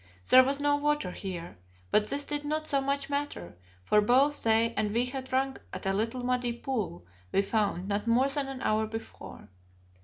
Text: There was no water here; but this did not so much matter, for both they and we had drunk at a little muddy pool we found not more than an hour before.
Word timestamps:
There 0.31 0.43
was 0.43 0.59
no 0.59 0.77
water 0.77 1.11
here; 1.11 1.59
but 1.91 2.07
this 2.07 2.25
did 2.25 2.43
not 2.43 2.67
so 2.67 2.81
much 2.81 3.07
matter, 3.07 3.55
for 3.83 4.01
both 4.01 4.41
they 4.41 4.73
and 4.73 4.91
we 4.91 5.05
had 5.05 5.25
drunk 5.29 5.61
at 5.71 5.85
a 5.85 5.93
little 5.93 6.23
muddy 6.23 6.53
pool 6.53 7.05
we 7.31 7.43
found 7.43 7.87
not 7.87 8.07
more 8.07 8.27
than 8.27 8.47
an 8.47 8.61
hour 8.63 8.87
before. 8.87 9.49